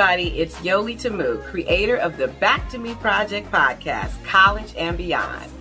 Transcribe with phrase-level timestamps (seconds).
[0.00, 5.52] Everybody, it's Yoli Tamu, creator of the Back to Me Project podcast, College and Beyond.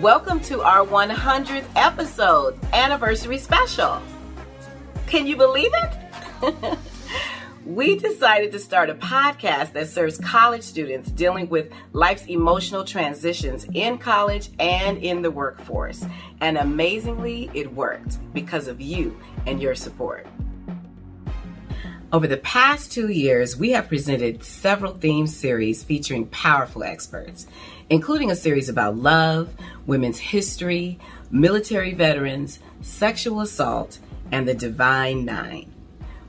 [0.00, 4.02] Welcome to our 100th episode anniversary special.
[5.06, 5.70] Can you believe
[6.42, 6.76] it?
[7.64, 13.64] we decided to start a podcast that serves college students dealing with life's emotional transitions
[13.74, 16.04] in college and in the workforce.
[16.40, 20.26] And amazingly, it worked because of you and your support.
[22.14, 27.48] Over the past two years, we have presented several theme series featuring powerful experts,
[27.90, 29.52] including a series about love,
[29.84, 31.00] women's history,
[31.32, 33.98] military veterans, sexual assault,
[34.30, 35.74] and the Divine Nine.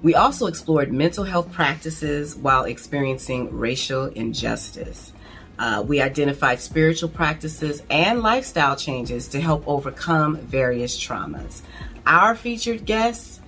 [0.02, 5.14] We also explored mental health practices while experiencing racial injustice.
[5.60, 11.62] Uh, we identified spiritual practices and lifestyle changes to help overcome various traumas.
[12.08, 13.40] Our featured guests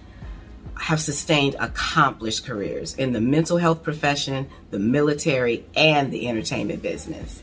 [0.79, 7.41] have sustained accomplished careers in the mental health profession, the military, and the entertainment business.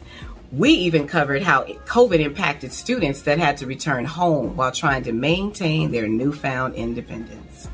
[0.53, 5.13] We even covered how COVID impacted students that had to return home while trying to
[5.13, 7.69] maintain their newfound independence.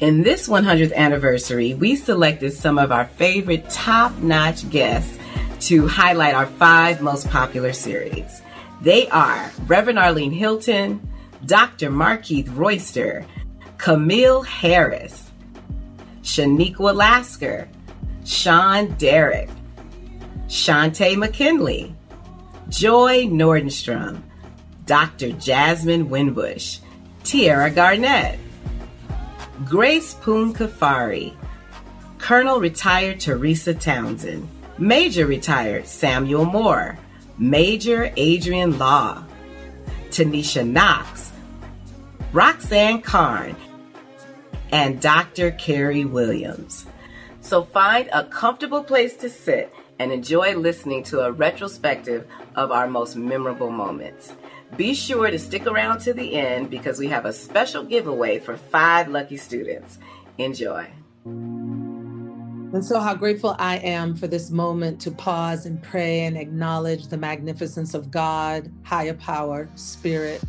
[0.00, 5.16] In this 100th anniversary, we selected some of our favorite top notch guests
[5.68, 8.40] to highlight our five most popular series.
[8.80, 11.06] They are Reverend Arlene Hilton,
[11.44, 11.90] Dr.
[11.90, 13.26] Markeith Royster,
[13.80, 15.30] Camille Harris,
[16.22, 17.66] Shaniqua Lasker,
[18.26, 19.48] Sean Derrick,
[20.48, 21.94] Shantae McKinley,
[22.68, 24.20] Joy Nordenstrom,
[24.84, 25.32] Dr.
[25.32, 26.80] Jasmine Winbush,
[27.24, 28.38] Tiara Garnett,
[29.64, 31.34] Grace Poon Ghaffari,
[32.18, 34.46] Colonel retired Teresa Townsend,
[34.76, 36.98] Major retired Samuel Moore,
[37.38, 39.24] Major Adrian Law,
[40.10, 41.32] Tanisha Knox,
[42.34, 43.56] Roxanne Carn,
[44.72, 45.50] and Dr.
[45.52, 46.86] Carrie Williams.
[47.40, 52.86] So find a comfortable place to sit and enjoy listening to a retrospective of our
[52.86, 54.34] most memorable moments.
[54.76, 58.56] Be sure to stick around to the end because we have a special giveaway for
[58.56, 59.98] five lucky students.
[60.38, 60.86] Enjoy.
[62.72, 67.08] And so, how grateful I am for this moment to pause and pray and acknowledge
[67.08, 70.40] the magnificence of God, higher power, spirit.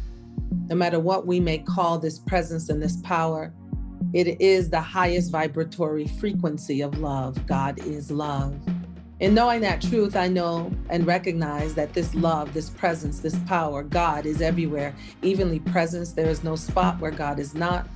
[0.70, 3.52] No matter what we may call this presence and this power,
[4.14, 7.46] it is the highest vibratory frequency of love.
[7.48, 8.54] God is love.
[9.22, 13.84] In knowing that truth, I know and recognize that this love, this presence, this power,
[13.84, 16.16] God is everywhere, evenly present.
[16.16, 17.88] There is no spot where God is not.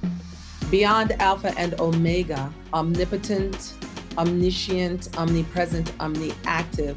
[0.70, 3.74] Beyond Alpha and Omega, omnipotent,
[4.18, 6.96] omniscient, omnipresent, omniactive.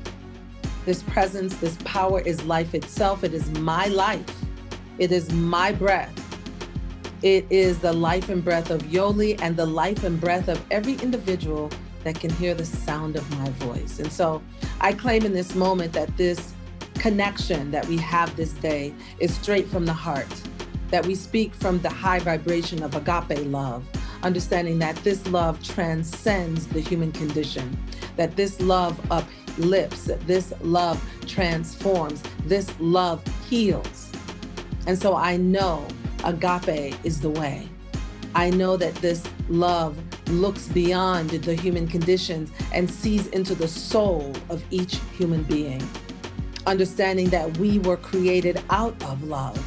[0.84, 3.24] This presence, this power is life itself.
[3.24, 4.44] It is my life.
[4.98, 6.27] It is my breath.
[7.22, 10.94] It is the life and breath of Yoli and the life and breath of every
[10.94, 11.70] individual
[12.04, 13.98] that can hear the sound of my voice.
[13.98, 14.40] And so
[14.80, 16.54] I claim in this moment that this
[16.94, 20.28] connection that we have this day is straight from the heart,
[20.90, 23.84] that we speak from the high vibration of agape love,
[24.22, 27.76] understanding that this love transcends the human condition,
[28.16, 34.10] that this love uplifts, this love transforms, this love heals.
[34.86, 35.86] And so I know
[36.24, 37.68] agape is the way.
[38.34, 39.96] I know that this love
[40.28, 45.82] looks beyond the human conditions and sees into the soul of each human being.
[46.66, 49.58] Understanding that we were created out of love,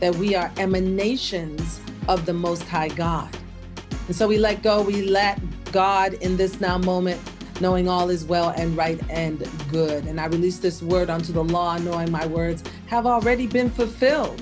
[0.00, 3.36] that we are emanations of the Most High God.
[4.06, 5.40] And so we let go, we let
[5.72, 7.20] God in this now moment,
[7.60, 10.04] knowing all is well and right and good.
[10.06, 14.40] And I release this word unto the law, knowing my words have already been fulfilled.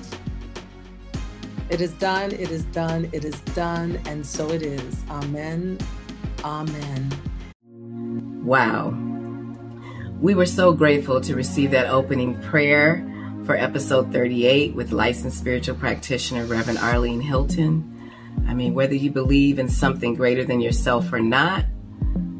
[1.69, 5.03] It is done, it is done, it is done, and so it is.
[5.09, 5.77] Amen.
[6.43, 7.11] Amen.
[8.45, 8.93] Wow.
[10.21, 13.03] We were so grateful to receive that opening prayer
[13.45, 18.11] for episode 38 with licensed spiritual practitioner Reverend Arlene Hilton.
[18.47, 21.65] I mean, whether you believe in something greater than yourself or not,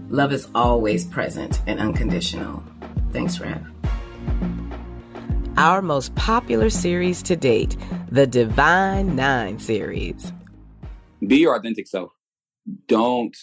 [0.09, 2.63] love is always present and unconditional.
[3.11, 3.65] Thanks, Rev
[5.57, 7.75] our most popular series to date,
[8.11, 10.31] the Divine Nine series.
[11.25, 12.11] Be your authentic self.
[12.87, 13.35] Don't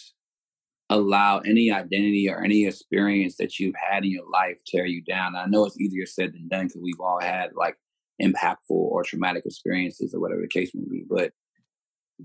[0.89, 5.35] allow any identity or any experience that you've had in your life tear you down.
[5.35, 7.75] I know it's easier said than done because we've all had like
[8.21, 11.33] impactful or traumatic experiences or whatever the case may be, but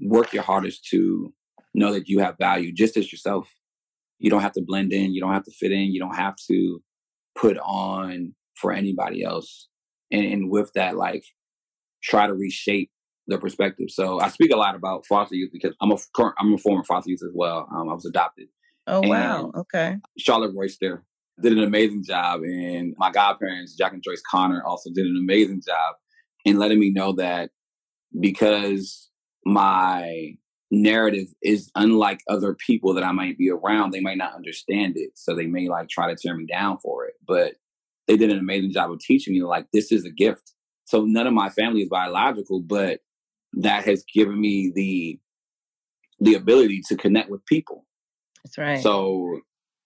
[0.01, 1.35] work your hardest to
[1.75, 3.53] know that you have value just as yourself.
[4.21, 6.37] You don't have to blend in, you don't have to fit in, you don't have
[6.49, 6.81] to
[7.35, 9.70] put on for anybody else
[10.11, 11.25] and, and with that, like
[12.03, 12.91] try to reshape
[13.27, 13.89] the perspective.
[13.91, 16.85] So I speak a lot about foster youth because I'm a current, I'm a former
[16.85, 17.69] foster youth as well.
[17.73, 18.49] Um, I was adopted,
[18.91, 19.53] Oh wow.
[19.55, 19.97] Okay.
[20.19, 21.05] Charlotte Royster
[21.41, 22.43] did an amazing job.
[22.43, 25.95] And my godparents, Jack and Joyce Connor, also did an amazing job
[26.45, 27.51] in letting me know that
[28.19, 29.11] because
[29.45, 30.35] my
[30.73, 35.11] narrative is unlike other people that I might be around, they might not understand it.
[35.15, 37.15] So they may like try to tear me down for it.
[37.27, 37.55] But
[38.11, 40.53] they did an amazing job of teaching me like this is a gift.
[40.85, 42.99] So none of my family is biological, but
[43.53, 45.21] that has given me the
[46.19, 47.87] the ability to connect with people.
[48.43, 48.83] That's right.
[48.83, 49.41] So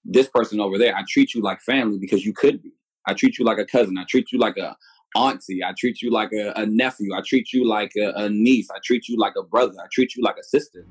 [0.06, 2.72] this person over there, I treat you like family because you could be.
[3.06, 3.98] I treat you like a cousin.
[3.98, 4.74] I treat you like a
[5.14, 5.62] auntie.
[5.62, 7.14] I treat you like a, a nephew.
[7.14, 8.70] I treat you like a, a, niece.
[8.70, 9.74] I treat you like a brother.
[9.78, 10.86] I treat you like a sister.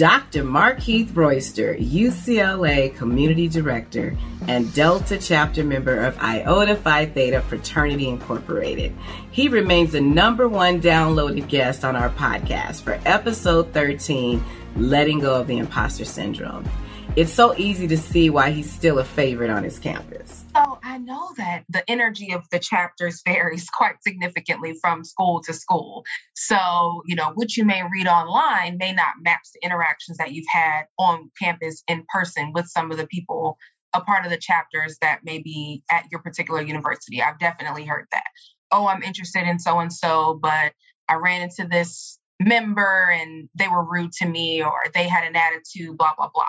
[0.00, 0.44] Dr.
[0.44, 4.16] Markeith Royster, UCLA Community Director
[4.48, 8.96] and Delta Chapter member of Iota Phi Theta Fraternity Incorporated.
[9.30, 14.42] He remains the number one downloaded guest on our podcast for episode 13,
[14.76, 16.66] Letting Go of the Imposter Syndrome.
[17.14, 20.39] It's so easy to see why he's still a favorite on his campus.
[20.54, 25.52] So I know that the energy of the chapters varies quite significantly from school to
[25.52, 26.04] school.
[26.34, 30.48] So, you know, what you may read online may not match the interactions that you've
[30.50, 33.58] had on campus in person with some of the people
[33.92, 37.22] a part of the chapters that may be at your particular university.
[37.22, 38.26] I've definitely heard that.
[38.70, 40.72] Oh, I'm interested in so and so, but
[41.08, 45.36] I ran into this member and they were rude to me or they had an
[45.36, 46.44] attitude, blah, blah, blah.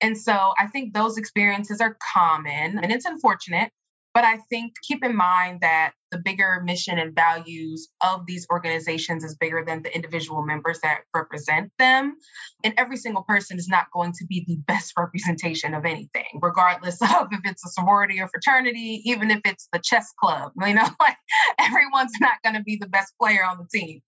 [0.00, 3.70] And so I think those experiences are common and it's unfortunate.
[4.14, 9.22] But I think keep in mind that the bigger mission and values of these organizations
[9.22, 12.16] is bigger than the individual members that represent them.
[12.64, 17.00] And every single person is not going to be the best representation of anything, regardless
[17.02, 20.52] of if it's a sorority or fraternity, even if it's the chess club.
[20.56, 21.16] You know, like
[21.58, 24.00] everyone's not going to be the best player on the team.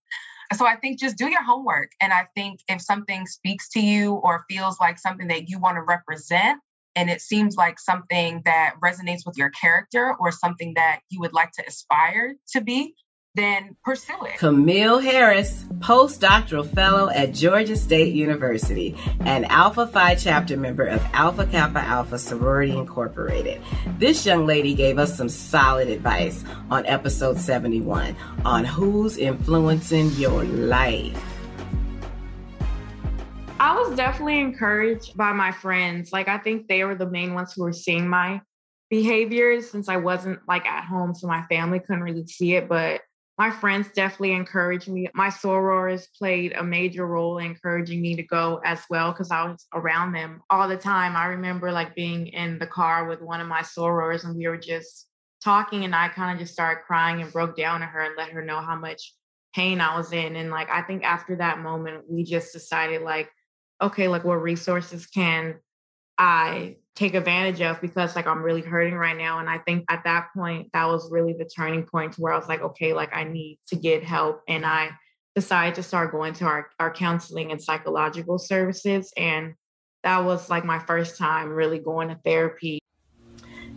[0.53, 1.91] So I think just do your homework.
[2.01, 5.77] And I think if something speaks to you or feels like something that you want
[5.77, 6.59] to represent,
[6.95, 11.33] and it seems like something that resonates with your character or something that you would
[11.33, 12.95] like to aspire to be,
[13.35, 14.37] then pursue it.
[14.37, 21.45] Camille Harris, postdoctoral fellow at Georgia State University and Alpha Phi chapter member of Alpha
[21.45, 23.61] Kappa Alpha Sorority Incorporated.
[23.97, 30.43] This young lady gave us some solid advice on episode 71 on who's influencing your
[30.43, 31.17] life.
[33.61, 36.11] I was definitely encouraged by my friends.
[36.11, 38.41] Like, I think they were the main ones who were seeing my
[38.89, 42.67] behaviors since I wasn't like at home, so my family couldn't really see it.
[42.67, 43.01] But
[43.41, 45.07] my friends definitely encouraged me.
[45.15, 49.45] My sorors played a major role in encouraging me to go as well because I
[49.45, 51.15] was around them all the time.
[51.15, 54.59] I remember like being in the car with one of my sorors and we were
[54.59, 55.07] just
[55.43, 58.29] talking and I kind of just started crying and broke down to her and let
[58.29, 59.11] her know how much
[59.55, 60.35] pain I was in.
[60.35, 63.27] And like I think after that moment, we just decided like,
[63.81, 65.55] okay, like what resources can
[66.15, 69.39] I take advantage of because like I'm really hurting right now.
[69.39, 72.37] And I think at that point, that was really the turning point to where I
[72.37, 74.41] was like, okay, like I need to get help.
[74.47, 74.91] And I
[75.35, 79.13] decided to start going to our, our counseling and psychological services.
[79.15, 79.53] And
[80.03, 82.79] that was like my first time really going to therapy.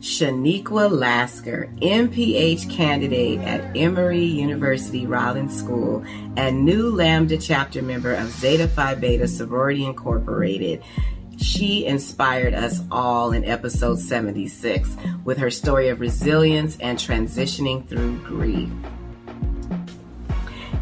[0.00, 6.04] Shaniqua Lasker, MPH candidate at Emory University Rollins School
[6.36, 10.82] and Nu Lambda chapter member of Zeta Phi Beta Sorority Incorporated,
[11.38, 18.18] she inspired us all in episode 76 with her story of resilience and transitioning through
[18.18, 18.70] grief.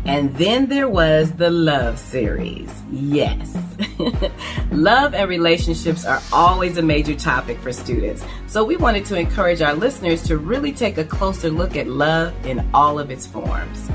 [0.05, 2.69] And then there was the love series.
[2.91, 3.57] Yes.
[4.73, 8.25] love and relationships are always a major topic for students.
[8.49, 12.35] So we wanted to encourage our listeners to really take a closer look at love
[12.45, 13.89] in all of its forms.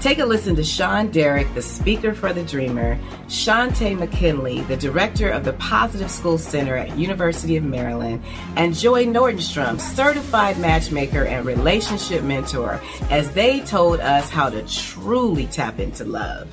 [0.00, 5.28] Take a listen to Sean Derrick, the speaker for the Dreamer, Shante McKinley, the director
[5.28, 8.22] of the Positive School Center at University of Maryland,
[8.56, 12.80] and Joy Nordstrom, certified matchmaker and relationship mentor,
[13.10, 16.48] as they told us how to truly tap into love.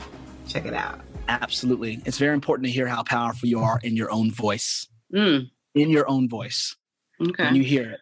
[0.49, 0.99] Check it out.
[1.29, 2.01] Absolutely.
[2.05, 4.89] It's very important to hear how powerful you are in your own voice.
[5.15, 5.51] Mm.
[5.73, 6.75] In your own voice.
[7.21, 7.45] Okay.
[7.45, 7.99] When you hear it.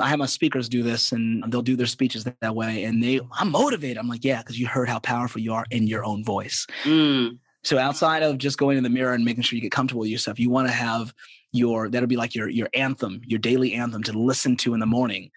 [0.00, 2.84] I have my speakers do this and they'll do their speeches that, that way.
[2.84, 3.98] And they, I'm motivated.
[3.98, 6.66] I'm like, yeah, because you heard how powerful you are in your own voice.
[6.84, 7.38] Mm.
[7.64, 10.10] So outside of just going in the mirror and making sure you get comfortable with
[10.10, 11.12] yourself, you want to have
[11.52, 14.86] your, that'll be like your, your anthem, your daily anthem to listen to in the
[14.86, 15.30] morning.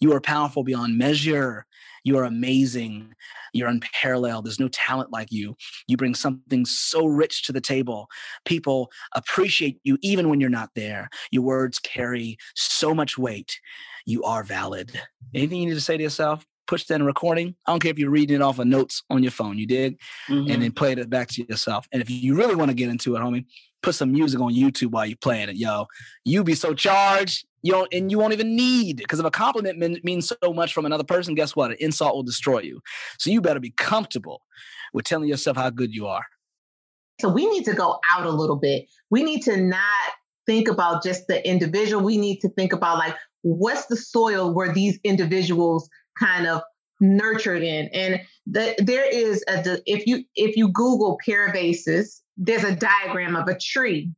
[0.00, 1.66] You are powerful beyond measure.
[2.02, 3.14] You are amazing.
[3.52, 4.46] You're unparalleled.
[4.46, 5.56] There's no talent like you.
[5.88, 8.08] You bring something so rich to the table.
[8.44, 11.08] People appreciate you even when you're not there.
[11.30, 13.60] Your words carry so much weight
[14.06, 14.98] you are valid.
[15.34, 16.46] Anything you need to say to yourself?
[16.66, 17.54] push that in recording.
[17.66, 19.98] I don't care if you're reading it off of notes on your phone, you dig?
[20.28, 20.50] Mm-hmm.
[20.50, 21.88] And then play it back to yourself.
[21.92, 23.46] And if you really want to get into it, homie,
[23.82, 25.56] put some music on YouTube while you're playing it.
[25.56, 25.86] Yo,
[26.24, 27.46] you be so charged.
[27.62, 30.72] You don't, and you won't even need because if a compliment mean, means so much
[30.72, 31.72] from another person, guess what?
[31.72, 32.80] An insult will destroy you.
[33.18, 34.42] So you better be comfortable
[34.92, 36.24] with telling yourself how good you are.
[37.20, 38.86] So we need to go out a little bit.
[39.10, 39.80] We need to not
[40.46, 42.04] think about just the individual.
[42.04, 45.88] We need to think about like what's the soil where these individuals
[46.18, 46.62] kind of
[47.00, 47.88] nurtured in?
[47.92, 52.76] And the, there is a if you if you google pair of ACEs there's a
[52.76, 54.10] diagram of a tree.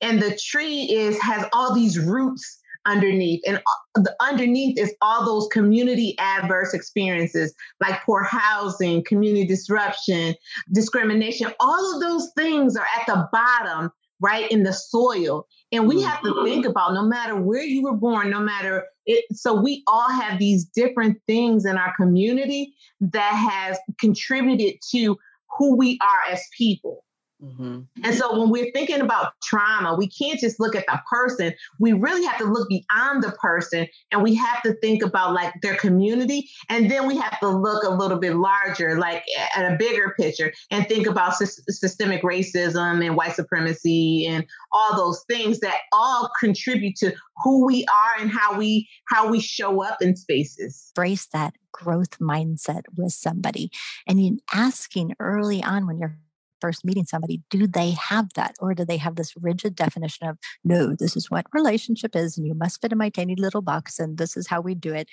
[0.00, 3.40] And the tree is has all these roots underneath.
[3.46, 10.34] And uh, the underneath is all those community adverse experiences like poor housing community disruption
[10.72, 11.52] discrimination.
[11.60, 16.20] All of those things are at the bottom right in the soil and we have
[16.22, 16.44] to mm-hmm.
[16.44, 20.38] think about no matter where you were born no matter it so we all have
[20.38, 25.18] these different things in our community that has contributed to
[25.58, 27.04] who we are as people
[27.42, 27.80] Mm-hmm.
[28.04, 31.52] And so when we're thinking about trauma, we can't just look at the person.
[31.80, 35.52] We really have to look beyond the person and we have to think about like
[35.60, 36.48] their community.
[36.68, 39.24] And then we have to look a little bit larger, like
[39.56, 44.96] at a bigger picture and think about sy- systemic racism and white supremacy and all
[44.96, 49.82] those things that all contribute to who we are and how we how we show
[49.82, 50.92] up in spaces.
[50.94, 53.70] Brace that growth mindset with somebody
[54.06, 56.18] and you asking early on when you're
[56.62, 58.54] first meeting somebody, do they have that?
[58.60, 62.46] Or do they have this rigid definition of, no, this is what relationship is, and
[62.46, 65.08] you must fit in my tiny little box, and this is how we do it?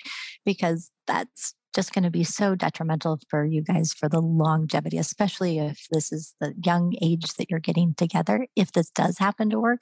[0.46, 5.58] Because that's just going to be so detrimental for you guys for the longevity, especially
[5.58, 8.46] if this is the young age that you're getting together.
[8.56, 9.80] If this does happen to work,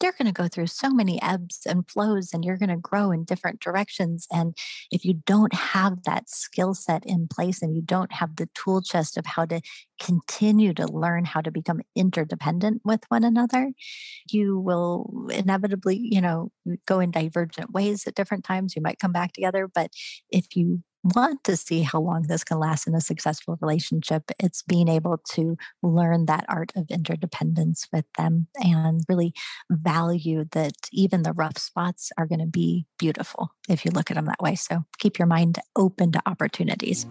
[0.00, 3.10] they're going to go through so many ebbs and flows and you're going to grow
[3.12, 4.26] in different directions.
[4.32, 4.56] And
[4.90, 8.82] if you don't have that skill set in place and you don't have the tool
[8.82, 9.60] chest of how to
[10.00, 13.72] continue to learn how to become interdependent with one another,
[14.30, 16.50] you will inevitably, you know,
[16.86, 18.74] go in divergent ways at different times.
[18.74, 19.68] You might come back together.
[19.72, 19.90] But
[20.30, 24.62] if you want to see how long this can last in a successful relationship, it's
[24.62, 29.32] being able to learn that art of interdependence with them and really
[29.70, 34.14] value that even the rough spots are going to be beautiful if you look at
[34.14, 34.54] them that way.
[34.54, 37.06] So keep your mind open to opportunities.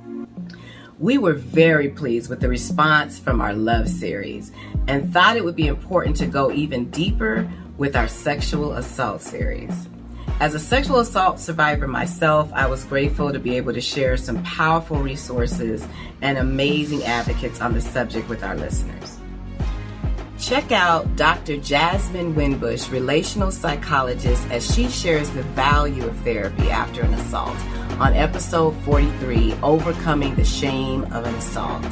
[1.00, 4.52] We were very pleased with the response from our love series
[4.88, 9.88] and thought it would be important to go even deeper with our sexual assault series.
[10.40, 14.42] As a sexual assault survivor myself, I was grateful to be able to share some
[14.44, 15.86] powerful resources
[16.22, 19.18] and amazing advocates on the subject with our listeners.
[20.40, 21.58] Check out Dr.
[21.58, 27.58] Jasmine Winbush, relational psychologist, as she shares the value of therapy after an assault
[28.00, 31.86] on episode 43 Overcoming the Shame of an Assault.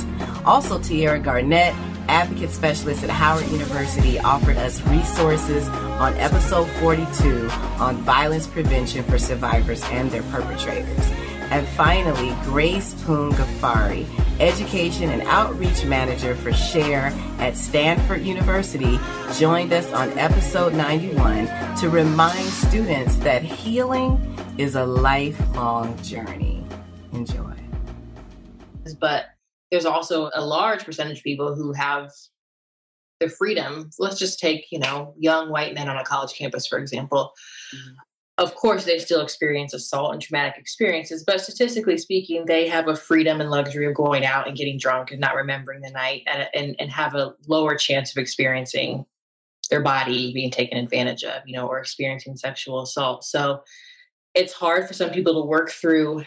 [0.46, 1.76] Also, Tierra Garnett
[2.08, 7.50] advocate specialist at Howard University, offered us resources on episode 42
[7.80, 11.12] on violence prevention for survivors and their perpetrators.
[11.50, 14.06] And finally, Grace Poon Ghaffari,
[14.40, 19.00] Education and Outreach Manager for SHARE at Stanford University,
[19.40, 24.22] joined us on episode 91 to remind students that healing
[24.60, 26.64] is a lifelong journey.
[27.14, 27.56] Enjoy.
[29.00, 29.26] But
[29.72, 32.12] there's also a large percentage of people who have
[33.20, 33.90] the freedom.
[34.00, 37.34] Let's just take, you know, young white men on a college campus, for example.
[37.76, 37.96] Mm-hmm.
[38.40, 42.96] Of course, they still experience assault and traumatic experiences, but statistically speaking, they have a
[42.96, 46.48] freedom and luxury of going out and getting drunk and not remembering the night and,
[46.54, 49.06] and, and have a lower chance of experiencing
[49.72, 53.24] their body being taken advantage of, you know, or experiencing sexual assault.
[53.24, 53.64] So
[54.36, 56.24] it's hard for some people to work through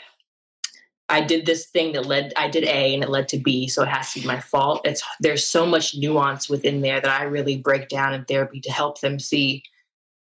[1.11, 3.83] I did this thing that led I did A and it led to B, so
[3.83, 4.83] it has to be my fault.
[4.85, 8.71] It's there's so much nuance within there that I really break down in therapy to
[8.71, 9.65] help them see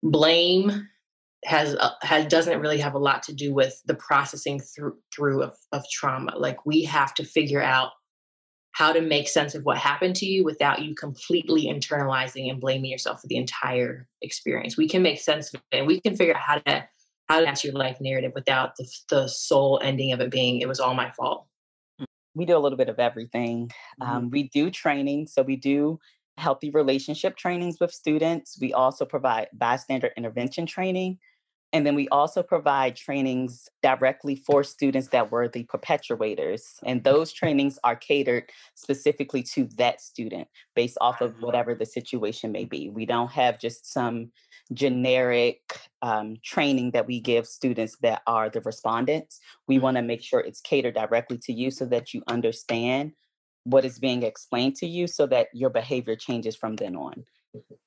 [0.03, 0.87] blame
[1.45, 5.43] has uh, has doesn't really have a lot to do with the processing through through
[5.43, 6.33] of, of trauma.
[6.37, 7.91] Like we have to figure out
[8.73, 12.89] how to make sense of what happened to you without you completely internalizing and blaming
[12.89, 14.77] yourself for the entire experience.
[14.77, 16.87] We can make sense of it and we can figure out how to
[17.31, 20.67] how to answer your life narrative without the, the sole ending of it being it
[20.67, 21.47] was all my fault
[21.99, 23.67] mm, we do a little bit of everything
[24.01, 24.11] mm-hmm.
[24.11, 25.99] um, we do training so we do
[26.37, 31.17] healthy relationship trainings with students we also provide bystander intervention training
[31.73, 36.79] And then we also provide trainings directly for students that were the perpetuators.
[36.83, 42.51] And those trainings are catered specifically to that student based off of whatever the situation
[42.51, 42.89] may be.
[42.89, 44.31] We don't have just some
[44.73, 45.59] generic
[46.01, 49.39] um, training that we give students that are the respondents.
[49.67, 53.13] We want to make sure it's catered directly to you so that you understand
[53.63, 57.23] what is being explained to you so that your behavior changes from then on.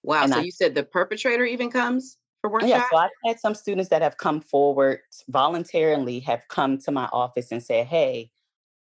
[0.02, 0.22] Wow.
[0.24, 2.18] And so I, you said the perpetrator even comes?
[2.44, 2.68] for workshop?
[2.68, 7.08] Yeah, so I've had some students that have come forward voluntarily, have come to my
[7.10, 8.30] office and said, "Hey,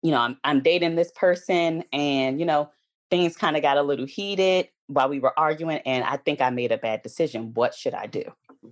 [0.02, 2.70] you know, I'm I'm dating this person, and you know,
[3.10, 6.50] things kind of got a little heated while we were arguing, and I think I
[6.50, 7.52] made a bad decision.
[7.54, 8.24] What should I do?"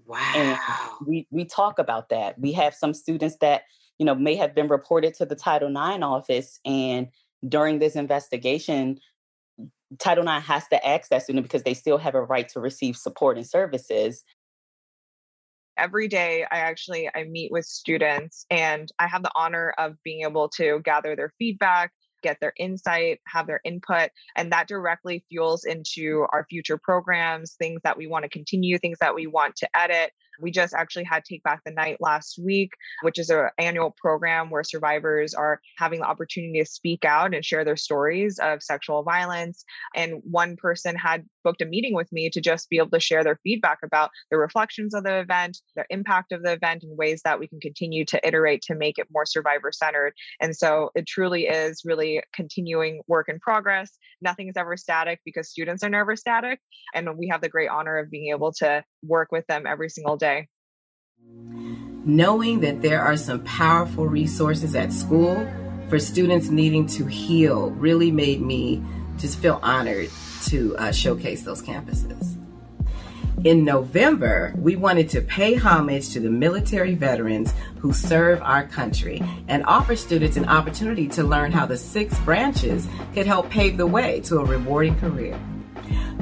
[0.07, 0.33] Wow.
[0.35, 0.59] And
[1.07, 2.38] we we talk about that.
[2.38, 3.62] We have some students that
[3.99, 7.09] you know may have been reported to the Title IX office, and
[7.49, 8.99] during this investigation,
[9.99, 12.97] Title IX has to ask that student because they still have a right to receive
[12.97, 14.25] support and services
[15.76, 20.23] every day i actually i meet with students and i have the honor of being
[20.23, 25.64] able to gather their feedback get their insight have their input and that directly fuels
[25.64, 29.68] into our future programs things that we want to continue things that we want to
[29.78, 30.12] edit
[30.42, 32.72] we just actually had Take Back the Night last week,
[33.02, 37.44] which is an annual program where survivors are having the opportunity to speak out and
[37.44, 39.64] share their stories of sexual violence.
[39.94, 43.22] And one person had booked a meeting with me to just be able to share
[43.25, 47.22] their feedback about the reflections of the event, the impact of the event, and ways
[47.25, 50.12] that we can continue to iterate to make it more survivor centered.
[50.40, 53.96] And so it truly is really continuing work in progress.
[54.20, 56.61] Nothing is ever static because students are never static.
[56.94, 60.16] And we have the great honor of being able to work with them every single
[60.16, 60.31] day
[62.04, 65.46] Knowing that there are some powerful resources at school
[65.88, 68.82] for students needing to heal really made me
[69.18, 70.10] just feel honored
[70.44, 72.38] to uh, showcase those campuses.
[73.44, 79.20] In November, we wanted to pay homage to the military veterans who serve our country
[79.48, 83.86] and offer students an opportunity to learn how the six branches could help pave the
[83.86, 85.38] way to a rewarding career.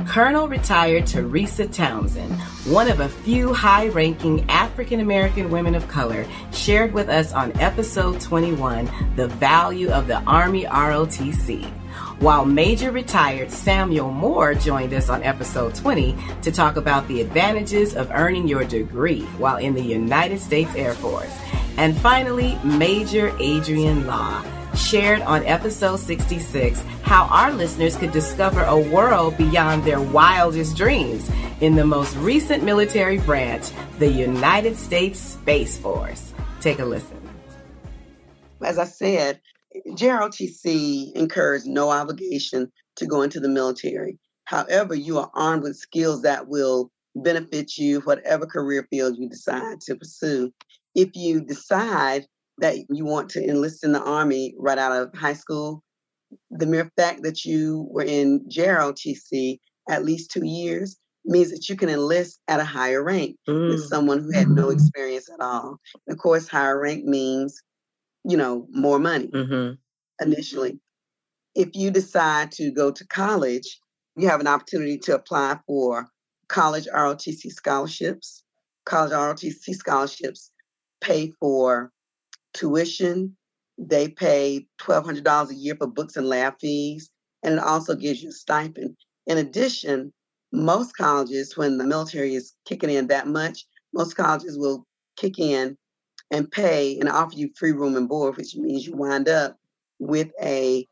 [0.06, 2.32] Colonel retired Teresa Townsend,
[2.66, 7.58] one of a few high ranking African American women of color, shared with us on
[7.60, 11.64] episode 21 the value of the Army ROTC.
[12.20, 17.94] While Major retired Samuel Moore joined us on episode 20 to talk about the advantages
[17.94, 21.34] of earning your degree while in the United States Air Force.
[21.76, 24.44] And finally, Major Adrian Law
[24.76, 31.30] shared on episode 66 how our listeners could discover a world beyond their wildest dreams
[31.60, 36.32] in the most recent military branch, the United States Space Force.
[36.60, 37.20] Take a listen.
[38.62, 39.40] As I said,
[39.88, 44.18] JROTC incurs no obligation to go into the military.
[44.44, 49.80] However, you are armed with skills that will benefit you, whatever career field you decide
[49.82, 50.52] to pursue.
[50.94, 52.26] If you decide
[52.60, 55.82] that you want to enlist in the Army right out of high school,
[56.50, 61.76] the mere fact that you were in JROTC at least two years means that you
[61.76, 63.70] can enlist at a higher rank mm.
[63.70, 64.72] than someone who had no mm-hmm.
[64.72, 65.78] experience at all.
[66.06, 67.60] And of course, higher rank means,
[68.24, 69.74] you know, more money mm-hmm.
[70.24, 70.78] initially.
[71.54, 73.80] If you decide to go to college,
[74.16, 76.06] you have an opportunity to apply for
[76.48, 78.42] college ROTC scholarships.
[78.86, 80.50] College ROTC scholarships
[81.00, 81.92] pay for
[82.54, 83.36] tuition.
[83.78, 87.10] They pay $1,200 a year for books and lab fees,
[87.42, 88.96] and it also gives you a stipend.
[89.26, 90.12] In addition,
[90.52, 94.86] most colleges, when the military is kicking in that much, most colleges will
[95.16, 95.76] kick in
[96.30, 99.56] and pay and offer you free room and board, which means you wind up
[99.98, 100.86] with a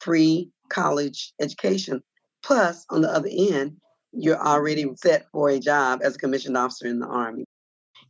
[0.00, 2.02] free college education.
[2.42, 3.76] Plus, on the other end,
[4.12, 7.44] you're already set for a job as a commissioned officer in the Army.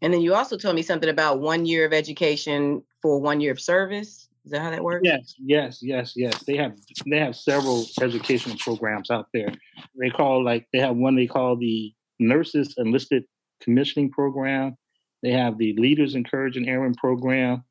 [0.03, 3.53] And then you also told me something about one year of education for one year
[3.53, 4.29] of service.
[4.45, 5.03] Is that how that works?
[5.05, 6.43] Yes, yes, yes, yes.
[6.43, 9.55] They have they have several educational programs out there.
[9.97, 13.25] They call like they have one they call the Nurses Enlisted
[13.61, 14.77] Commissioning Program.
[15.23, 17.62] They have the Leaders Encouraging Airmen Program,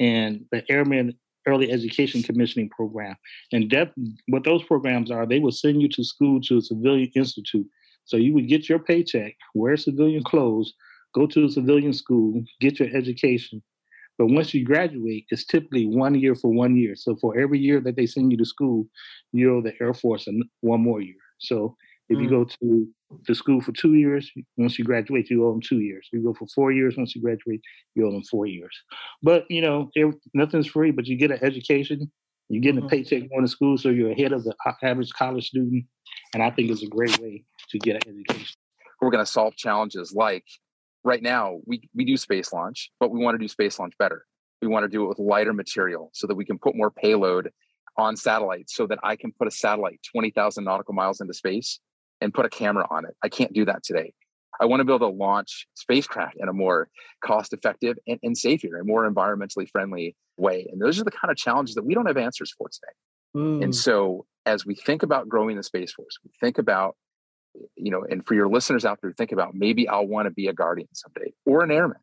[0.00, 1.14] and the Airmen
[1.46, 3.14] Early Education Commissioning Program.
[3.52, 3.92] And that,
[4.28, 7.66] what those programs are, they will send you to school to a civilian institute.
[8.04, 10.72] So you would get your paycheck, wear civilian clothes,
[11.16, 13.62] go to a civilian school, get your education.
[14.18, 16.94] But once you graduate, it's typically one year for one year.
[16.94, 18.86] So for every year that they send you to school,
[19.32, 20.26] you owe the Air Force
[20.60, 21.22] one more year.
[21.38, 21.76] So
[22.08, 22.22] if mm.
[22.22, 22.88] you go to
[23.26, 26.08] the school for two years, once you graduate, you owe them two years.
[26.10, 27.60] If you go for four years, once you graduate,
[27.94, 28.74] you owe them four years.
[29.22, 29.90] But you know,
[30.34, 32.10] nothing's free, but you get an education.
[32.48, 32.86] You're getting mm-hmm.
[32.86, 35.84] a paycheck going to school, so you're ahead of the average college student.
[36.32, 38.56] And I think it's a great way to get an education.
[39.00, 40.44] We're going to solve challenges like
[41.06, 44.26] right now we, we do space launch, but we want to do space launch better.
[44.60, 47.50] We want to do it with lighter material so that we can put more payload
[47.96, 51.78] on satellites so that I can put a satellite 20,000 nautical miles into space
[52.20, 53.14] and put a camera on it.
[53.22, 54.12] I can't do that today.
[54.60, 56.88] I want to be able to launch spacecraft in a more
[57.24, 60.66] cost effective and, and safer and more environmentally friendly way.
[60.72, 62.92] And those are the kind of challenges that we don't have answers for today.
[63.36, 63.64] Mm.
[63.64, 66.96] And so as we think about growing the Space Force, we think about,
[67.76, 70.46] you know, and for your listeners out there, think about maybe I'll want to be
[70.48, 71.98] a guardian someday or an airman,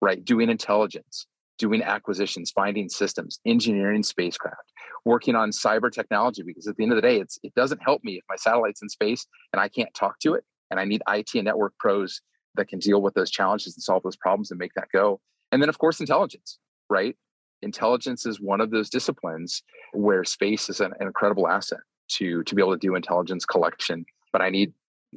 [0.00, 0.24] right?
[0.24, 1.26] Doing intelligence,
[1.58, 4.72] doing acquisitions, finding systems, engineering spacecraft,
[5.04, 8.02] working on cyber technology, because at the end of the day, it's it doesn't help
[8.04, 10.44] me if my satellite's in space and I can't talk to it.
[10.70, 12.20] And I need IT and network pros
[12.56, 15.20] that can deal with those challenges and solve those problems and make that go.
[15.52, 17.16] And then of course intelligence, right?
[17.62, 22.54] Intelligence is one of those disciplines where space is an, an incredible asset to to
[22.54, 24.04] be able to do intelligence collection.
[24.32, 24.72] But I need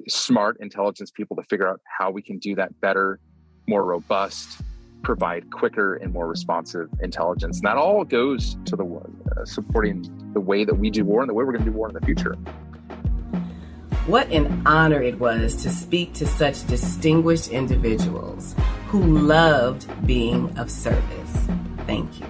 [0.07, 3.19] smart intelligence people to figure out how we can do that better,
[3.67, 4.61] more robust,
[5.03, 7.57] provide quicker and more responsive intelligence.
[7.57, 11.29] And that all goes to the uh, supporting the way that we do war and
[11.29, 12.35] the way we're going to do war in the future.
[14.05, 18.55] What an honor it was to speak to such distinguished individuals
[18.87, 21.47] who loved being of service.
[21.85, 22.25] Thank you.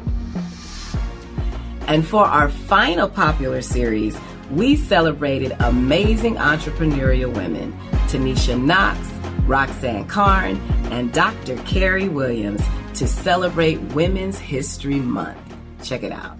[1.88, 4.18] And for our final popular series,
[4.52, 8.98] we celebrated amazing entrepreneurial women Tanisha Knox,
[9.46, 10.58] Roxanne Carn,
[10.92, 11.58] and Dr.
[11.64, 12.62] Carrie Williams
[12.96, 15.38] to celebrate Women's History Month.
[15.84, 16.38] Check it out.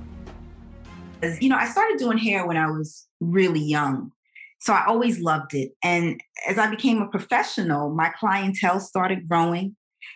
[1.42, 4.12] You know, I started doing hair when I was really young.
[4.60, 5.72] So I always loved it.
[5.84, 9.76] And as I became a professional, my clientele started growing.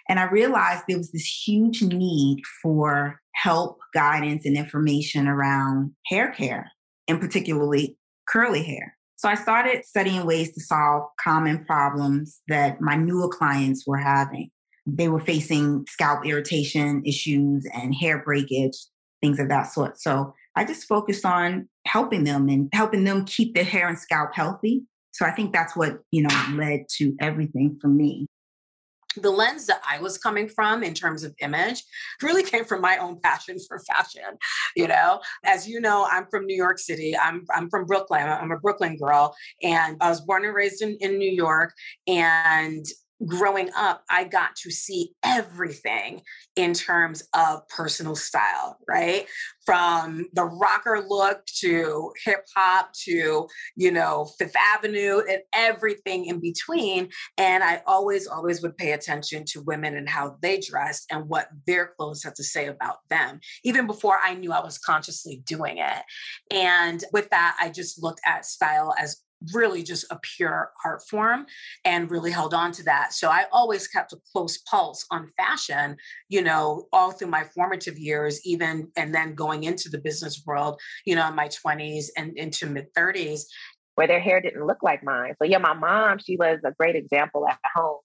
[0.10, 6.32] And I realized there was this huge need for help, guidance, and information around hair
[6.32, 6.72] care,
[7.12, 7.98] and particularly
[8.28, 8.98] curly hair.
[9.18, 14.50] So I started studying ways to solve common problems that my newer clients were having.
[14.88, 18.78] They were facing scalp irritation issues and hair breakage,
[19.22, 20.00] things of that sort.
[20.00, 24.32] So I just focused on helping them and helping them keep their hair and scalp
[24.34, 24.84] healthy.
[25.12, 28.28] So I think that's what, you know, led to everything for me
[29.18, 31.84] the lens that I was coming from in terms of image
[32.22, 34.38] really came from my own passion for fashion.
[34.76, 37.18] You know, as you know, I'm from New York City.
[37.18, 38.28] I'm I'm from Brooklyn.
[38.28, 41.74] I'm a Brooklyn girl, and I was born and raised in, in New York.
[42.08, 42.86] And
[43.26, 46.22] growing up, I got to see everything
[46.56, 49.28] in terms of personal style, right?
[49.66, 56.40] From the rocker look to hip hop to, you know, Fifth Avenue and everything in
[56.40, 57.10] between.
[57.38, 61.48] And I always, always would pay attention to women and how they dressed and what
[61.68, 65.78] their clothes had to say about them, even before I knew I was consciously doing
[65.78, 66.04] it.
[66.52, 69.22] And with that, I just looked at style as
[69.54, 71.46] really just a pure art form
[71.86, 73.14] and really held on to that.
[73.14, 75.98] So I always kept a close pulse on fashion,
[76.30, 80.80] you know, all through my formative years, even and then going into the business world,
[81.06, 83.42] you know, in my 20s and into mid 30s.
[83.96, 85.36] Where their hair didn't look like mine.
[85.38, 88.00] So yeah, my mom, she was a great example at home.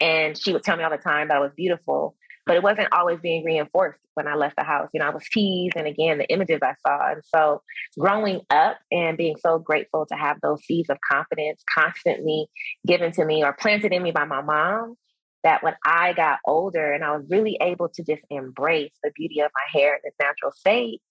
[0.00, 2.88] And she would tell me all the time that I was beautiful but it wasn't
[2.92, 4.88] always being reinforced when I left the house.
[4.94, 7.10] You know, I was teased, and again, the images I saw.
[7.12, 7.62] And so,
[7.98, 12.46] growing up and being so grateful to have those seeds of confidence constantly
[12.86, 14.94] given to me or planted in me by my mom,
[15.42, 19.40] that when I got older and I was really able to just embrace the beauty
[19.40, 21.02] of my hair in its natural state,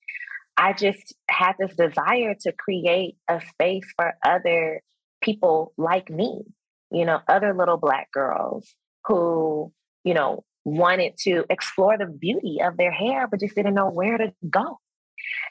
[0.57, 4.81] I just had this desire to create a space for other
[5.21, 6.43] people like me,
[6.91, 8.73] you know, other little Black girls
[9.05, 9.73] who,
[10.05, 14.17] you know, wanted to explore the beauty of their hair, but just didn't know where
[14.17, 14.79] to go.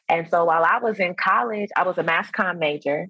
[0.08, 3.08] And so while I was in college, I was a mass comm major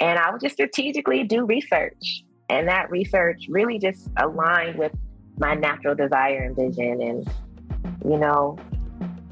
[0.00, 2.24] and I would just strategically do research.
[2.48, 4.92] And that research really just aligned with
[5.38, 7.00] my natural desire and vision.
[7.00, 7.28] And,
[8.04, 8.58] you know,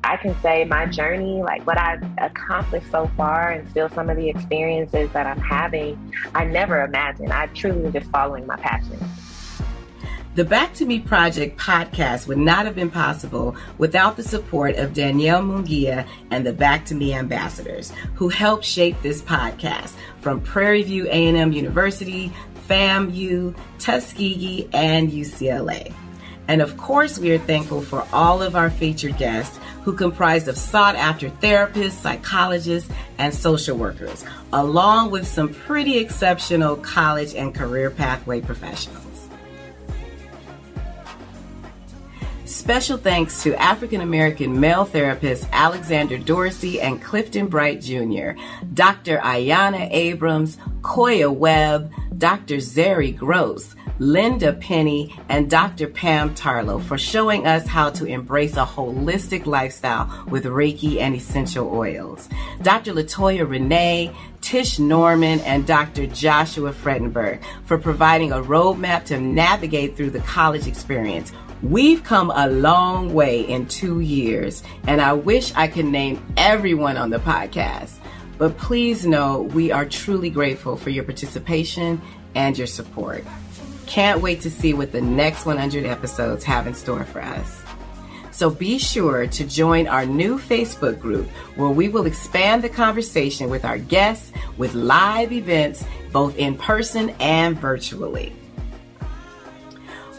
[0.04, 4.16] I can say my journey, like what I've accomplished so far, and still some of
[4.16, 7.32] the experiences that I'm having, I never imagined.
[7.32, 8.98] I truly was just following my passion.
[10.34, 14.94] The Back to Me Project podcast would not have been possible without the support of
[14.94, 19.92] Danielle Mungia and the Back to Me ambassadors who helped shape this podcast
[20.22, 22.32] from Prairie View A&M University,
[22.66, 25.92] FAMU, Tuskegee, and UCLA.
[26.48, 30.56] And of course, we are thankful for all of our featured guests who comprise of
[30.56, 37.90] sought after therapists, psychologists, and social workers, along with some pretty exceptional college and career
[37.90, 39.11] pathway professionals.
[42.52, 48.32] Special thanks to African American male therapists Alexander Dorsey and Clifton Bright Jr.,
[48.74, 49.16] Dr.
[49.18, 52.56] Ayana Abrams, Koya Webb, Dr.
[52.56, 55.88] Zeri Gross, Linda Penny, and Dr.
[55.88, 61.74] Pam Tarlow for showing us how to embrace a holistic lifestyle with Reiki and essential
[61.74, 62.28] oils.
[62.62, 62.92] Dr.
[62.92, 66.06] Latoya Renee, Tish Norman, and Dr.
[66.06, 71.32] Joshua Fredenberg for providing a roadmap to navigate through the college experience.
[71.62, 76.96] We've come a long way in two years, and I wish I could name everyone
[76.96, 77.92] on the podcast.
[78.36, 82.02] But please know we are truly grateful for your participation
[82.34, 83.24] and your support.
[83.86, 87.62] Can't wait to see what the next 100 episodes have in store for us.
[88.32, 93.48] So be sure to join our new Facebook group where we will expand the conversation
[93.48, 98.32] with our guests with live events both in person and virtually.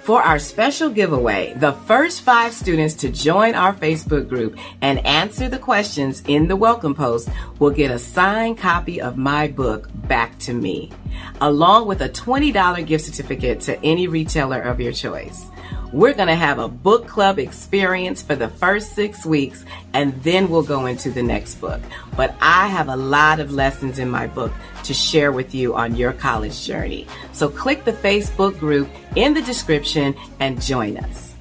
[0.04, 5.48] For our special giveaway, the first five students to join our Facebook group and answer
[5.48, 10.38] the questions in the welcome post will get a signed copy of my book, Back
[10.40, 10.92] to Me,
[11.40, 15.46] along with a $20 gift certificate to any retailer of your choice.
[15.94, 20.50] We're going to have a book club experience for the first six weeks, and then
[20.50, 21.80] we'll go into the next book.
[22.18, 24.52] But I have a lot of lessons in my book
[24.86, 27.06] to share with you on your college journey.
[27.32, 31.36] So click the Facebook group in the description and join us.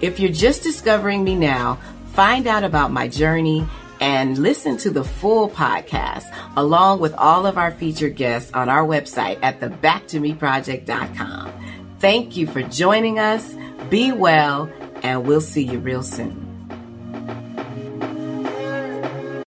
[0.00, 1.80] If you're just discovering me now,
[2.12, 3.66] find out about my journey
[4.00, 8.86] and listen to the full podcast along with all of our featured guests on our
[8.86, 11.61] website at thebacktomeproject.com.
[12.02, 13.54] Thank you for joining us.
[13.88, 14.68] Be well,
[15.04, 16.51] and we'll see you real soon.